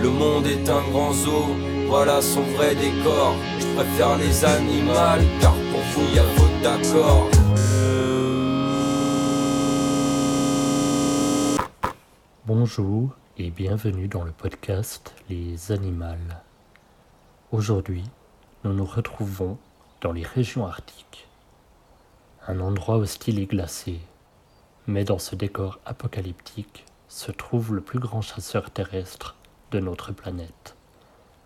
Le 0.00 0.10
monde 0.10 0.46
est 0.46 0.68
un 0.68 0.80
grand 0.90 1.12
zoo, 1.12 1.46
voilà 1.88 2.22
son 2.22 2.42
vrai 2.42 2.74
décor. 2.76 3.34
Je 3.58 3.66
préfère 3.74 4.16
les 4.16 4.44
animaux, 4.44 4.94
car 5.40 5.52
pour 5.52 5.80
vous. 5.92 6.08
Bonjour 12.46 13.10
et 13.38 13.50
bienvenue 13.50 14.06
dans 14.06 14.22
le 14.22 14.30
podcast 14.30 15.14
Les 15.28 15.72
Animales. 15.72 16.42
Aujourd'hui, 17.50 18.04
nous 18.62 18.72
nous 18.72 18.84
retrouvons 18.84 19.58
dans 20.00 20.12
les 20.12 20.22
régions 20.22 20.66
arctiques. 20.66 21.28
Un 22.46 22.60
endroit 22.60 22.98
hostile 22.98 23.40
et 23.40 23.46
glacé. 23.46 23.98
Mais 24.86 25.04
dans 25.04 25.18
ce 25.18 25.34
décor 25.34 25.80
apocalyptique 25.84 26.84
se 27.08 27.32
trouve 27.32 27.74
le 27.74 27.80
plus 27.80 27.98
grand 27.98 28.22
chasseur 28.22 28.70
terrestre 28.70 29.34
de 29.70 29.80
notre 29.80 30.12
planète, 30.12 30.76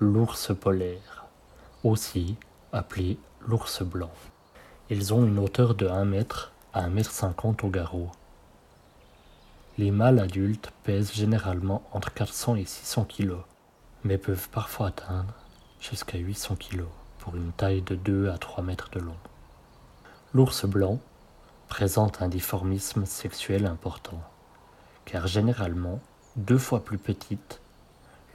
l'ours 0.00 0.54
polaire, 0.58 1.26
aussi 1.84 2.36
appelé 2.72 3.18
l'ours 3.40 3.82
blanc. 3.82 4.10
Ils 4.88 5.12
ont 5.12 5.26
une 5.26 5.38
hauteur 5.38 5.74
de 5.74 5.86
1 5.86 6.04
mètre 6.04 6.52
à 6.72 6.84
1 6.84 6.90
mètre 6.90 7.10
50 7.10 7.64
au 7.64 7.68
garrot. 7.68 8.10
Les 9.78 9.90
mâles 9.90 10.18
adultes 10.18 10.72
pèsent 10.84 11.12
généralement 11.12 11.82
entre 11.92 12.12
400 12.12 12.56
et 12.56 12.64
600 12.64 13.04
kg, 13.04 13.34
mais 14.04 14.16
peuvent 14.16 14.48
parfois 14.48 14.88
atteindre 14.88 15.34
jusqu'à 15.80 16.18
800 16.18 16.56
kg 16.56 16.84
pour 17.18 17.36
une 17.36 17.52
taille 17.52 17.82
de 17.82 17.94
2 17.94 18.30
à 18.30 18.38
3 18.38 18.64
mètres 18.64 18.90
de 18.90 19.00
long. 19.00 19.16
L'ours 20.32 20.64
blanc 20.64 20.98
présente 21.68 22.22
un 22.22 22.28
difformisme 22.28 23.04
sexuel 23.04 23.66
important, 23.66 24.22
car 25.04 25.26
généralement 25.26 26.00
deux 26.36 26.58
fois 26.58 26.84
plus 26.84 26.98
petite, 26.98 27.60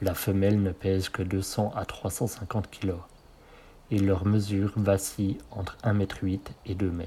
la 0.02 0.14
femelle 0.14 0.60
ne 0.60 0.72
pèse 0.72 1.08
que 1.08 1.22
200 1.22 1.72
à 1.76 1.84
350 1.84 2.68
kg 2.70 2.94
et 3.92 4.00
leur 4.00 4.26
mesure 4.26 4.72
vacille 4.76 5.38
entre 5.52 5.76
1,8 5.84 6.32
m 6.32 6.38
et 6.66 6.74
2 6.74 6.86
m. 6.88 7.02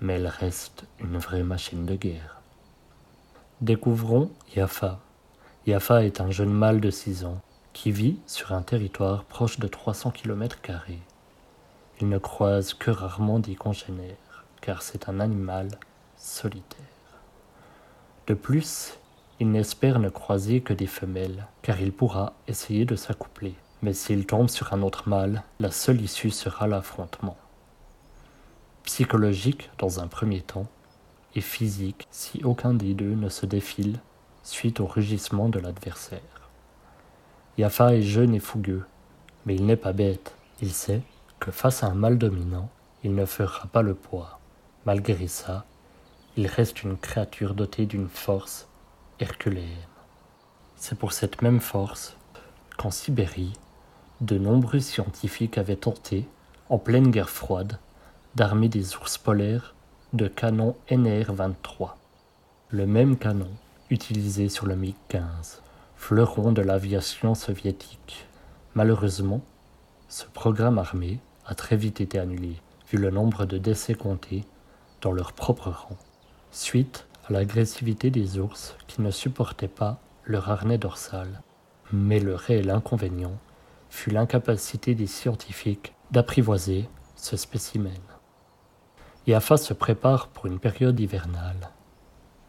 Mais 0.00 0.14
elle 0.14 0.28
reste 0.28 0.84
une 1.00 1.18
vraie 1.18 1.42
machine 1.42 1.84
de 1.84 1.96
guerre. 1.96 2.40
Découvrons 3.60 4.30
Yafa. 4.54 5.00
Yafa 5.66 6.04
est 6.04 6.20
un 6.20 6.30
jeune 6.30 6.52
mâle 6.52 6.80
de 6.80 6.90
6 6.90 7.24
ans 7.24 7.40
qui 7.72 7.90
vit 7.90 8.20
sur 8.26 8.52
un 8.52 8.62
territoire 8.62 9.24
proche 9.24 9.58
de 9.58 9.66
300 9.66 10.12
km. 10.12 10.58
Il 12.00 12.08
ne 12.08 12.18
croise 12.18 12.74
que 12.74 12.92
rarement 12.92 13.40
des 13.40 13.56
congénères, 13.56 14.44
car 14.60 14.82
c'est 14.82 15.08
un 15.08 15.18
animal 15.18 15.68
solitaire. 16.16 16.84
De 18.28 18.34
plus, 18.34 18.98
il 19.38 19.50
n'espère 19.50 19.98
ne 19.98 20.08
croiser 20.08 20.60
que 20.60 20.72
des 20.72 20.86
femelles, 20.86 21.46
car 21.62 21.80
il 21.80 21.92
pourra 21.92 22.32
essayer 22.48 22.84
de 22.84 22.96
s'accoupler. 22.96 23.54
Mais 23.82 23.92
s'il 23.92 24.26
tombe 24.26 24.48
sur 24.48 24.72
un 24.72 24.82
autre 24.82 25.08
mâle, 25.08 25.42
la 25.60 25.70
seule 25.70 26.00
issue 26.00 26.30
sera 26.30 26.66
l'affrontement. 26.66 27.36
Psychologique 28.84 29.70
dans 29.78 30.00
un 30.00 30.06
premier 30.06 30.40
temps, 30.40 30.66
et 31.34 31.42
physique 31.42 32.06
si 32.10 32.42
aucun 32.44 32.72
des 32.72 32.94
deux 32.94 33.14
ne 33.14 33.28
se 33.28 33.44
défile 33.44 34.00
suite 34.42 34.80
au 34.80 34.86
rugissement 34.86 35.48
de 35.48 35.58
l'adversaire. 35.58 36.20
Yafa 37.58 37.94
est 37.94 38.02
jeune 38.02 38.34
et 38.34 38.40
fougueux, 38.40 38.84
mais 39.44 39.54
il 39.54 39.66
n'est 39.66 39.76
pas 39.76 39.92
bête. 39.92 40.34
Il 40.62 40.72
sait 40.72 41.02
que 41.38 41.50
face 41.50 41.82
à 41.82 41.88
un 41.88 41.94
mâle 41.94 42.16
dominant, 42.16 42.70
il 43.04 43.14
ne 43.14 43.26
fera 43.26 43.66
pas 43.68 43.82
le 43.82 43.94
poids. 43.94 44.40
Malgré 44.86 45.26
ça, 45.26 45.66
il 46.36 46.46
reste 46.46 46.82
une 46.82 46.96
créature 46.96 47.54
dotée 47.54 47.86
d'une 47.86 48.08
force 48.08 48.68
herculéenne. 49.20 49.66
C'est 50.76 50.98
pour 50.98 51.12
cette 51.12 51.42
même 51.42 51.60
force 51.60 52.16
qu'en 52.76 52.90
Sibérie, 52.90 53.52
de 54.20 54.38
nombreux 54.38 54.80
scientifiques 54.80 55.58
avaient 55.58 55.76
tenté, 55.76 56.26
en 56.68 56.78
pleine 56.78 57.10
guerre 57.10 57.30
froide, 57.30 57.78
d'armer 58.34 58.68
des 58.68 58.96
ours 58.96 59.18
polaires 59.18 59.74
de 60.12 60.28
canon 60.28 60.76
NR-23, 60.90 61.90
le 62.70 62.86
même 62.86 63.16
canon 63.16 63.50
utilisé 63.90 64.48
sur 64.48 64.66
le 64.66 64.74
MiG-15, 64.74 65.60
fleuron 65.96 66.52
de 66.52 66.62
l'aviation 66.62 67.34
soviétique. 67.34 68.26
Malheureusement, 68.74 69.40
ce 70.08 70.24
programme 70.26 70.78
armé 70.78 71.18
a 71.46 71.54
très 71.54 71.76
vite 71.76 72.00
été 72.00 72.18
annulé, 72.18 72.56
vu 72.90 72.98
le 72.98 73.10
nombre 73.10 73.44
de 73.46 73.58
décès 73.58 73.94
comptés 73.94 74.44
dans 75.00 75.12
leur 75.12 75.32
propre 75.32 75.70
rang, 75.70 75.96
suite 76.50 77.06
à 77.28 77.32
l'agressivité 77.32 78.10
des 78.10 78.38
ours 78.38 78.76
qui 78.86 79.02
ne 79.02 79.10
supportaient 79.10 79.68
pas 79.68 79.98
leur 80.24 80.50
harnais 80.50 80.78
dorsal. 80.78 81.42
Mais 81.92 82.20
le 82.20 82.34
réel 82.34 82.70
inconvénient 82.70 83.38
fut 83.90 84.10
l'incapacité 84.10 84.94
des 84.94 85.06
scientifiques 85.06 85.94
d'apprivoiser 86.10 86.88
ce 87.16 87.36
spécimen. 87.36 87.98
Yafa 89.26 89.56
se 89.56 89.74
prépare 89.74 90.28
pour 90.28 90.46
une 90.46 90.60
période 90.60 90.98
hivernale. 91.00 91.70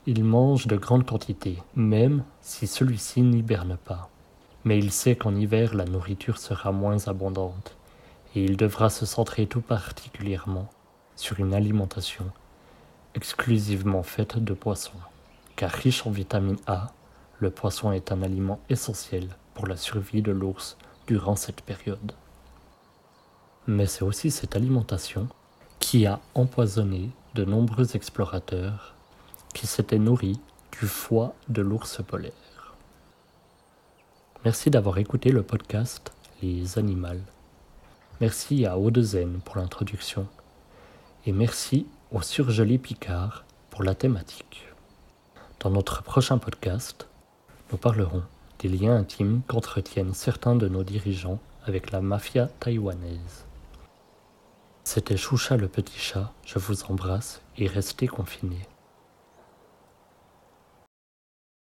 Il 0.06 0.24
mange 0.24 0.68
de 0.68 0.78
grandes 0.78 1.06
quantités, 1.06 1.58
même 1.76 2.24
si 2.42 2.68
celui-ci 2.68 3.22
n'hiberne 3.22 3.78
pas. 3.78 4.10
Mais 4.64 4.78
il 4.78 4.92
sait 4.92 5.16
qu'en 5.16 5.36
hiver 5.36 5.74
la 5.74 5.86
nourriture 5.86 6.38
sera 6.38 6.72
moins 6.72 7.08
abondante, 7.08 7.76
et 8.36 8.44
il 8.44 8.58
devra 8.58 8.90
se 8.90 9.06
centrer 9.06 9.48
tout 9.48 9.62
particulièrement 9.62 10.70
sur 11.16 11.40
une 11.40 11.54
alimentation 11.54 12.26
exclusivement 13.18 14.04
faite 14.04 14.38
de 14.38 14.54
poissons. 14.54 15.02
Car 15.56 15.72
riche 15.72 16.06
en 16.06 16.12
vitamine 16.12 16.60
A, 16.68 16.94
le 17.40 17.50
poisson 17.50 17.92
est 17.92 18.12
un 18.12 18.22
aliment 18.22 18.60
essentiel 18.70 19.28
pour 19.56 19.66
la 19.66 19.76
survie 19.76 20.22
de 20.22 20.32
l'ours 20.32 20.78
durant 21.08 21.36
cette 21.36 21.62
période. 21.62 22.14
Mais 23.66 23.88
c'est 23.88 24.04
aussi 24.04 24.30
cette 24.30 24.56
alimentation 24.56 25.28
qui 25.80 26.06
a 26.06 26.20
empoisonné 26.36 27.10
de 27.34 27.44
nombreux 27.44 27.96
explorateurs 27.96 28.94
qui 29.54 29.66
s'étaient 29.66 29.98
nourris 29.98 30.40
du 30.80 30.86
foie 30.86 31.34
de 31.50 31.64
l'ours 31.64 32.02
polaire. 32.06 32.76
Merci 34.46 34.70
d'avoir 34.70 35.00
écouté 35.00 35.32
le 35.32 35.42
podcast 35.42 36.14
Les 36.44 36.78
Animaux. 36.78 37.24
Merci 38.22 38.66
à 38.68 38.78
Audezen 38.78 39.40
pour 39.44 39.58
l'introduction 39.58 40.28
et 41.26 41.32
merci 41.32 41.88
au 42.12 42.22
Surgelé 42.22 42.78
Picard 42.78 43.44
pour 43.70 43.84
la 43.84 43.94
thématique. 43.94 44.66
Dans 45.60 45.70
notre 45.70 46.04
prochain 46.04 46.38
podcast, 46.38 47.08
nous 47.72 47.78
parlerons 47.78 48.24
des 48.60 48.70
liens 48.70 48.96
intimes 48.96 49.42
qu'entretiennent 49.48 50.14
certains 50.14 50.56
de 50.56 50.70
nos 50.70 50.84
dirigeants 50.84 51.40
avec 51.66 51.92
la 51.92 52.00
mafia 52.00 52.48
taïwanaise. 52.60 53.46
C'était 54.86 55.18
Choucha 55.18 55.58
le 55.58 55.68
petit 55.68 56.00
chat, 56.00 56.32
je 56.46 56.60
vous 56.60 56.84
embrasse 56.86 57.42
et 57.58 57.68
restez 57.68 58.08
confinés. 58.08 58.66